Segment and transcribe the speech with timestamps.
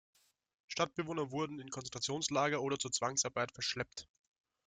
[0.67, 4.09] Stadtbewohner wurden in Konzentrationslager oder zur Zwangsarbeit verschleppt.